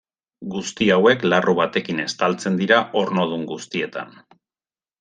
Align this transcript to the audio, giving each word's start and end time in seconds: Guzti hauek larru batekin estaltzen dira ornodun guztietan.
Guzti 0.53 0.87
hauek 0.93 1.25
larru 1.33 1.55
batekin 1.59 2.01
estaltzen 2.05 2.59
dira 2.63 2.81
ornodun 3.03 3.47
guztietan. 3.53 4.21